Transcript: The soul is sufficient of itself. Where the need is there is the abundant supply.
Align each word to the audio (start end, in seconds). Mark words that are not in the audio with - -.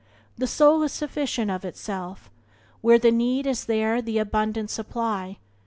The 0.35 0.47
soul 0.47 0.81
is 0.81 0.91
sufficient 0.91 1.51
of 1.51 1.63
itself. 1.63 2.31
Where 2.81 2.97
the 2.97 3.11
need 3.11 3.45
is 3.45 3.65
there 3.65 3.97
is 3.97 4.03
the 4.03 4.17
abundant 4.17 4.71
supply. 4.71 5.37